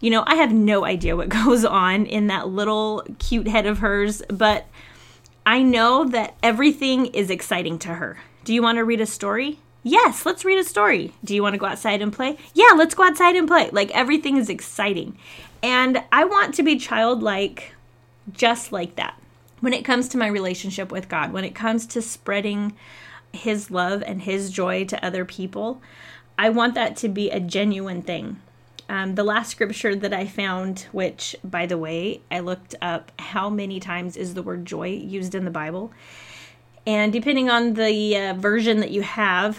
you 0.00 0.10
know, 0.10 0.24
I 0.26 0.34
have 0.34 0.52
no 0.52 0.84
idea 0.84 1.16
what 1.16 1.28
goes 1.44 1.64
on 1.64 2.06
in 2.06 2.26
that 2.26 2.48
little 2.48 3.06
cute 3.18 3.48
head 3.48 3.66
of 3.66 3.78
hers, 3.78 4.22
but 4.28 4.66
I 5.46 5.62
know 5.62 6.04
that 6.04 6.36
everything 6.42 7.06
is 7.06 7.30
exciting 7.30 7.78
to 7.80 7.94
her. 7.94 8.18
Do 8.44 8.52
you 8.52 8.62
want 8.62 8.76
to 8.76 8.84
read 8.84 9.00
a 9.00 9.06
story? 9.06 9.60
Yes, 9.82 10.26
let's 10.26 10.44
read 10.44 10.58
a 10.58 10.64
story. 10.64 11.14
Do 11.24 11.34
you 11.34 11.42
want 11.42 11.54
to 11.54 11.58
go 11.58 11.64
outside 11.64 12.02
and 12.02 12.12
play? 12.12 12.36
Yeah, 12.52 12.74
let's 12.76 12.94
go 12.94 13.04
outside 13.04 13.36
and 13.36 13.48
play. 13.48 13.70
Like 13.72 13.90
everything 13.92 14.36
is 14.36 14.50
exciting. 14.50 15.16
And 15.62 16.04
I 16.12 16.24
want 16.24 16.54
to 16.56 16.62
be 16.62 16.76
childlike 16.76 17.72
just 18.32 18.72
like 18.72 18.96
that 18.96 19.18
when 19.60 19.72
it 19.72 19.84
comes 19.84 20.08
to 20.08 20.18
my 20.18 20.26
relationship 20.26 20.92
with 20.92 21.08
God, 21.08 21.32
when 21.32 21.44
it 21.44 21.54
comes 21.54 21.86
to 21.86 22.02
spreading 22.02 22.74
His 23.32 23.70
love 23.70 24.02
and 24.06 24.22
His 24.22 24.50
joy 24.50 24.84
to 24.86 25.04
other 25.04 25.24
people, 25.24 25.82
I 26.38 26.50
want 26.50 26.74
that 26.74 26.96
to 26.98 27.08
be 27.08 27.30
a 27.30 27.40
genuine 27.40 28.02
thing. 28.02 28.40
Um, 28.88 29.16
the 29.16 29.24
last 29.24 29.50
scripture 29.50 29.94
that 29.96 30.14
I 30.14 30.26
found, 30.26 30.86
which, 30.92 31.36
by 31.44 31.66
the 31.66 31.76
way, 31.76 32.22
I 32.30 32.40
looked 32.40 32.74
up 32.80 33.12
how 33.18 33.50
many 33.50 33.80
times 33.80 34.16
is 34.16 34.34
the 34.34 34.42
word 34.42 34.64
joy 34.64 34.88
used 34.88 35.34
in 35.34 35.44
the 35.44 35.50
Bible. 35.50 35.92
And 36.86 37.12
depending 37.12 37.50
on 37.50 37.74
the 37.74 38.16
uh, 38.16 38.34
version 38.34 38.80
that 38.80 38.90
you 38.90 39.02
have, 39.02 39.58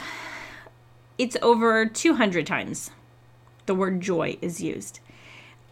it's 1.19 1.37
over 1.43 1.85
200 1.85 2.47
times 2.47 2.89
the 3.67 3.75
word 3.75 4.01
joy 4.01 4.37
is 4.41 4.61
used. 4.61 4.99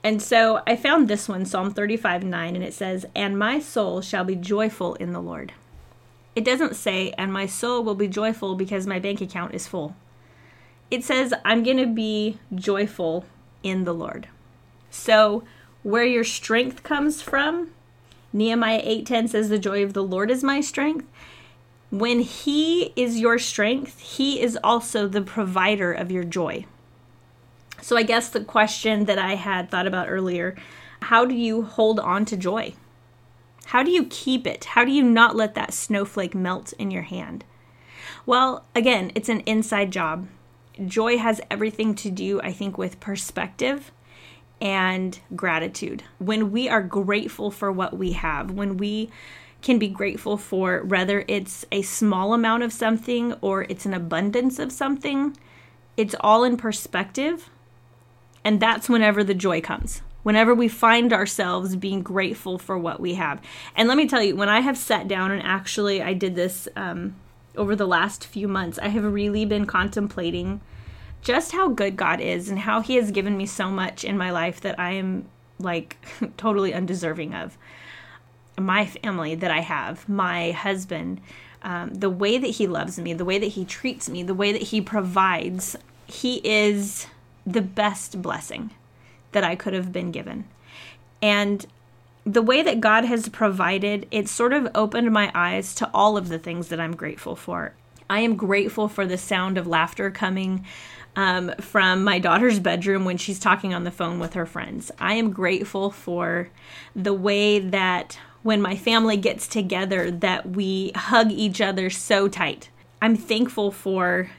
And 0.03 0.21
so 0.21 0.61
I 0.65 0.75
found 0.75 1.07
this 1.07 1.27
one, 1.27 1.45
Psalm 1.45 1.73
35 1.73 2.23
9, 2.23 2.55
and 2.55 2.63
it 2.63 2.73
says, 2.73 3.05
And 3.15 3.37
my 3.37 3.59
soul 3.59 4.01
shall 4.01 4.23
be 4.23 4.35
joyful 4.35 4.95
in 4.95 5.13
the 5.13 5.21
Lord. 5.21 5.53
It 6.35 6.45
doesn't 6.45 6.75
say, 6.75 7.13
And 7.17 7.33
my 7.33 7.45
soul 7.45 7.83
will 7.83 7.95
be 7.95 8.07
joyful 8.07 8.55
because 8.55 8.87
my 8.87 8.99
bank 8.99 9.21
account 9.21 9.53
is 9.53 9.67
full. 9.67 9.95
It 10.89 11.03
says, 11.03 11.33
I'm 11.43 11.63
going 11.63 11.77
to 11.77 11.87
be 11.87 12.39
joyful 12.55 13.25
in 13.63 13.83
the 13.83 13.93
Lord. 13.93 14.27
So, 14.89 15.43
where 15.83 16.05
your 16.05 16.23
strength 16.23 16.83
comes 16.83 17.21
from, 17.21 17.71
Nehemiah 18.33 18.81
8:10 18.83 19.29
says 19.29 19.49
the 19.49 19.59
joy 19.59 19.83
of 19.83 19.93
the 19.93 20.03
Lord 20.03 20.29
is 20.29 20.43
my 20.43 20.61
strength. 20.61 21.05
When 21.89 22.19
he 22.19 22.93
is 22.95 23.19
your 23.19 23.39
strength, 23.39 23.99
he 23.99 24.41
is 24.41 24.57
also 24.63 25.07
the 25.07 25.21
provider 25.21 25.93
of 25.93 26.11
your 26.11 26.23
joy. 26.23 26.65
So, 27.87 27.95
I 27.95 28.03
guess 28.03 28.27
the 28.27 28.43
question 28.43 29.05
that 29.05 29.17
I 29.17 29.35
had 29.35 29.71
thought 29.71 29.87
about 29.87 30.09
earlier 30.09 30.57
how 31.03 31.23
do 31.23 31.33
you 31.33 31.61
hold 31.61 32.01
on 32.01 32.25
to 32.25 32.35
joy? 32.35 32.73
How 33.67 33.81
do 33.81 33.91
you 33.91 34.07
keep 34.07 34.45
it? 34.45 34.65
How 34.65 34.83
do 34.83 34.91
you 34.91 35.03
not 35.03 35.37
let 35.37 35.55
that 35.55 35.73
snowflake 35.73 36.35
melt 36.35 36.73
in 36.73 36.91
your 36.91 37.03
hand? 37.03 37.45
Well, 38.25 38.65
again, 38.75 39.13
it's 39.15 39.29
an 39.29 39.39
inside 39.45 39.91
job. 39.91 40.27
Joy 40.85 41.17
has 41.17 41.39
everything 41.49 41.95
to 41.95 42.11
do, 42.11 42.41
I 42.41 42.51
think, 42.51 42.77
with 42.77 42.99
perspective 42.99 43.93
and 44.59 45.17
gratitude. 45.33 46.03
When 46.19 46.51
we 46.51 46.67
are 46.67 46.83
grateful 46.83 47.51
for 47.51 47.71
what 47.71 47.97
we 47.97 48.11
have, 48.11 48.51
when 48.51 48.75
we 48.75 49.09
can 49.61 49.79
be 49.79 49.87
grateful 49.87 50.35
for 50.35 50.83
whether 50.83 51.23
it's 51.29 51.65
a 51.71 51.83
small 51.83 52.33
amount 52.33 52.63
of 52.63 52.73
something 52.73 53.31
or 53.39 53.63
it's 53.69 53.85
an 53.85 53.93
abundance 53.93 54.59
of 54.59 54.73
something, 54.73 55.37
it's 55.95 56.15
all 56.19 56.43
in 56.43 56.57
perspective 56.57 57.49
and 58.43 58.59
that's 58.59 58.89
whenever 58.89 59.23
the 59.23 59.33
joy 59.33 59.61
comes. 59.61 60.01
Whenever 60.23 60.53
we 60.53 60.67
find 60.67 61.13
ourselves 61.13 61.75
being 61.75 62.01
grateful 62.01 62.57
for 62.57 62.77
what 62.77 62.99
we 62.99 63.13
have. 63.13 63.41
And 63.75 63.87
let 63.87 63.97
me 63.97 64.07
tell 64.07 64.21
you, 64.21 64.35
when 64.35 64.49
I 64.49 64.59
have 64.59 64.77
sat 64.77 65.07
down 65.07 65.31
and 65.31 65.41
actually 65.41 66.01
I 66.01 66.13
did 66.13 66.35
this 66.35 66.67
um, 66.75 67.15
over 67.55 67.75
the 67.75 67.87
last 67.87 68.25
few 68.25 68.47
months, 68.47 68.77
I 68.79 68.89
have 68.89 69.03
really 69.03 69.45
been 69.45 69.65
contemplating 69.65 70.61
just 71.21 71.51
how 71.51 71.69
good 71.69 71.95
God 71.95 72.19
is 72.19 72.49
and 72.49 72.59
how 72.59 72.81
He 72.81 72.95
has 72.95 73.11
given 73.11 73.37
me 73.37 73.45
so 73.45 73.69
much 73.69 74.03
in 74.03 74.17
my 74.17 74.31
life 74.31 74.61
that 74.61 74.79
I 74.79 74.91
am 74.91 75.27
like 75.59 75.97
totally 76.37 76.73
undeserving 76.73 77.33
of. 77.33 77.57
My 78.59 78.85
family 78.85 79.35
that 79.35 79.51
I 79.51 79.61
have, 79.61 80.07
my 80.09 80.51
husband, 80.51 81.21
um, 81.63 81.93
the 81.93 82.09
way 82.09 82.37
that 82.37 82.47
He 82.47 82.67
loves 82.67 82.99
me, 82.99 83.13
the 83.13 83.25
way 83.25 83.39
that 83.39 83.47
He 83.47 83.65
treats 83.65 84.09
me, 84.09 84.23
the 84.23 84.33
way 84.33 84.51
that 84.51 84.61
He 84.61 84.81
provides. 84.81 85.75
He 86.05 86.41
is 86.43 87.07
the 87.47 87.61
best 87.61 88.21
blessing 88.21 88.71
that 89.31 89.43
I 89.43 89.55
could 89.55 89.73
have 89.73 89.91
been 89.91 90.11
given. 90.11 90.45
And 91.21 91.65
the 92.25 92.41
way 92.41 92.61
that 92.61 92.81
God 92.81 93.05
has 93.05 93.29
provided, 93.29 94.05
it 94.11 94.27
sort 94.27 94.51
of 94.51 94.67
opened 94.75 95.11
my 95.11 95.31
eyes 95.33 95.73
to 95.75 95.89
all 95.93 96.17
of 96.17 96.27
the 96.27 96.37
things 96.37 96.67
that 96.67 96.79
I'm 96.79 96.95
grateful 96.95 97.35
for. 97.35 97.73
I 98.09 98.19
am 98.19 98.35
grateful 98.35 98.89
for 98.89 99.05
the 99.05 99.17
sound 99.17 99.57
of 99.57 99.65
laughter 99.65 100.11
coming 100.11 100.65
um, 101.15 101.53
from 101.59 102.03
my 102.03 102.19
daughter's 102.19 102.59
bedroom 102.59 103.05
when 103.05 103.17
she's 103.17 103.39
talking 103.39 103.73
on 103.73 103.85
the 103.85 103.91
phone 103.91 104.19
with 104.19 104.33
her 104.33 104.45
friends. 104.45 104.91
I 104.99 105.15
am 105.15 105.31
grateful 105.31 105.89
for 105.89 106.49
the 106.95 107.13
way 107.13 107.59
that 107.59 108.19
when 108.43 108.61
my 108.61 108.75
family 108.75 109.17
gets 109.17 109.47
together 109.47 110.11
that 110.11 110.49
we 110.49 110.91
hug 110.95 111.31
each 111.31 111.59
other 111.59 111.89
so 111.89 112.27
tight. 112.27 112.69
I'm 113.01 113.15
thankful 113.15 113.71
for 113.71 114.29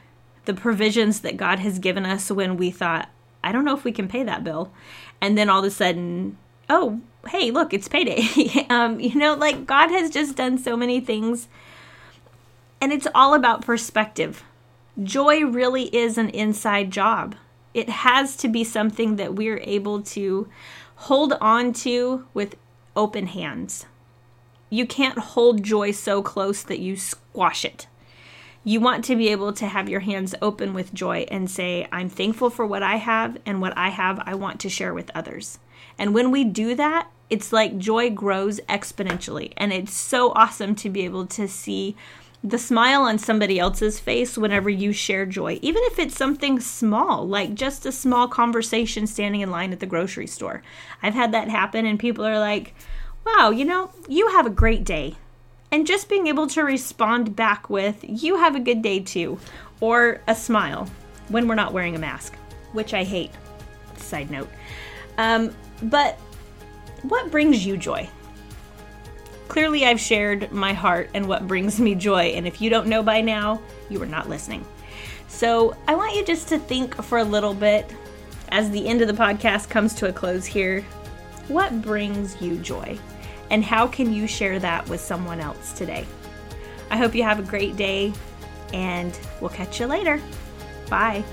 the 0.49 0.53
provisions 0.55 1.19
that 1.19 1.37
God 1.37 1.59
has 1.59 1.77
given 1.77 2.07
us 2.07 2.31
when 2.31 2.57
we 2.57 2.71
thought, 2.71 3.07
I 3.43 3.51
don't 3.51 3.65
know 3.65 3.77
if 3.77 3.83
we 3.83 3.91
can 3.91 4.07
pay 4.07 4.23
that 4.23 4.43
bill. 4.43 4.71
And 5.21 5.37
then 5.37 5.47
all 5.47 5.59
of 5.59 5.65
a 5.65 5.69
sudden, 5.69 6.39
oh, 6.67 7.01
hey, 7.27 7.51
look, 7.51 7.71
it's 7.71 7.87
payday. 7.87 8.65
um, 8.71 8.99
you 8.99 9.13
know, 9.13 9.35
like 9.35 9.67
God 9.67 9.91
has 9.91 10.09
just 10.09 10.35
done 10.35 10.57
so 10.57 10.75
many 10.75 11.01
things. 11.01 11.47
And 12.81 12.91
it's 12.91 13.05
all 13.13 13.35
about 13.35 13.61
perspective. 13.63 14.43
Joy 15.03 15.45
really 15.45 15.95
is 15.95 16.17
an 16.17 16.29
inside 16.29 16.89
job. 16.89 17.35
It 17.75 17.89
has 17.89 18.35
to 18.37 18.47
be 18.47 18.63
something 18.63 19.17
that 19.17 19.35
we're 19.35 19.61
able 19.63 20.01
to 20.01 20.49
hold 20.95 21.33
on 21.33 21.73
to 21.73 22.25
with 22.33 22.55
open 22.95 23.27
hands. 23.27 23.85
You 24.71 24.87
can't 24.87 25.19
hold 25.19 25.61
joy 25.61 25.91
so 25.91 26.23
close 26.23 26.63
that 26.63 26.79
you 26.79 26.97
squash 26.97 27.63
it. 27.63 27.85
You 28.69 28.79
want 28.79 29.03
to 29.05 29.15
be 29.15 29.29
able 29.29 29.51
to 29.53 29.65
have 29.65 29.89
your 29.89 30.01
hands 30.01 30.35
open 30.43 30.75
with 30.75 30.93
joy 30.93 31.25
and 31.31 31.49
say, 31.49 31.87
I'm 31.91 32.07
thankful 32.07 32.51
for 32.51 32.67
what 32.67 32.83
I 32.83 32.97
have, 32.97 33.35
and 33.43 33.61
what 33.61 33.75
I 33.75 33.89
have, 33.89 34.21
I 34.27 34.35
want 34.35 34.59
to 34.59 34.69
share 34.69 34.93
with 34.93 35.09
others. 35.15 35.57
And 35.97 36.13
when 36.13 36.29
we 36.29 36.43
do 36.43 36.75
that, 36.75 37.09
it's 37.31 37.51
like 37.51 37.79
joy 37.79 38.11
grows 38.11 38.59
exponentially. 38.69 39.53
And 39.57 39.73
it's 39.73 39.95
so 39.95 40.33
awesome 40.33 40.75
to 40.75 40.89
be 40.91 41.03
able 41.03 41.25
to 41.25 41.47
see 41.47 41.95
the 42.43 42.59
smile 42.59 43.01
on 43.01 43.17
somebody 43.17 43.57
else's 43.57 43.99
face 43.99 44.37
whenever 44.37 44.69
you 44.69 44.93
share 44.93 45.25
joy, 45.25 45.57
even 45.63 45.81
if 45.85 45.97
it's 45.97 46.15
something 46.15 46.59
small, 46.59 47.27
like 47.27 47.55
just 47.55 47.87
a 47.87 47.91
small 47.91 48.27
conversation 48.27 49.07
standing 49.07 49.41
in 49.41 49.49
line 49.49 49.73
at 49.73 49.79
the 49.79 49.87
grocery 49.87 50.27
store. 50.27 50.61
I've 51.01 51.15
had 51.15 51.31
that 51.31 51.49
happen, 51.49 51.87
and 51.87 51.97
people 51.97 52.23
are 52.23 52.37
like, 52.37 52.75
wow, 53.25 53.49
you 53.49 53.65
know, 53.65 53.89
you 54.07 54.27
have 54.27 54.45
a 54.45 54.51
great 54.51 54.83
day. 54.83 55.15
And 55.71 55.85
just 55.85 56.09
being 56.09 56.27
able 56.27 56.47
to 56.47 56.63
respond 56.63 57.35
back 57.35 57.69
with, 57.69 57.97
you 58.03 58.37
have 58.37 58.55
a 58.55 58.59
good 58.59 58.81
day 58.81 58.99
too, 58.99 59.39
or 59.79 60.21
a 60.27 60.35
smile 60.35 60.89
when 61.27 61.47
we're 61.47 61.55
not 61.55 61.73
wearing 61.73 61.95
a 61.95 61.99
mask, 61.99 62.35
which 62.73 62.93
I 62.93 63.03
hate. 63.03 63.31
Side 63.97 64.31
note. 64.31 64.49
Um, 65.17 65.53
but 65.83 66.17
what 67.03 67.31
brings 67.31 67.65
you 67.65 67.77
joy? 67.77 68.09
Clearly, 69.47 69.85
I've 69.85 69.99
shared 69.99 70.51
my 70.51 70.73
heart 70.73 71.09
and 71.13 71.27
what 71.27 71.47
brings 71.47 71.79
me 71.79 71.95
joy, 71.95 72.33
and 72.35 72.47
if 72.47 72.61
you 72.61 72.69
don't 72.69 72.87
know 72.87 73.01
by 73.01 73.21
now, 73.21 73.61
you 73.89 74.01
are 74.01 74.07
not 74.07 74.29
listening. 74.29 74.65
So, 75.27 75.75
I 75.87 75.95
want 75.95 76.15
you 76.15 76.25
just 76.25 76.47
to 76.49 76.59
think 76.59 76.95
for 77.03 77.19
a 77.19 77.23
little 77.23 77.53
bit 77.53 77.91
as 78.49 78.69
the 78.71 78.87
end 78.87 79.01
of 79.01 79.07
the 79.07 79.13
podcast 79.13 79.69
comes 79.69 79.93
to 79.95 80.09
a 80.09 80.13
close 80.13 80.45
here. 80.45 80.81
What 81.47 81.81
brings 81.81 82.39
you 82.41 82.57
joy? 82.57 82.97
And 83.49 83.63
how 83.63 83.87
can 83.87 84.13
you 84.13 84.27
share 84.27 84.59
that 84.59 84.87
with 84.89 85.01
someone 85.01 85.39
else 85.39 85.73
today? 85.73 86.05
I 86.89 86.97
hope 86.97 87.15
you 87.15 87.23
have 87.23 87.39
a 87.39 87.43
great 87.43 87.77
day, 87.77 88.13
and 88.73 89.17
we'll 89.41 89.49
catch 89.49 89.79
you 89.79 89.87
later. 89.87 90.21
Bye. 90.89 91.23